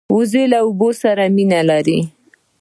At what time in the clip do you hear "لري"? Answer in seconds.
1.69-1.99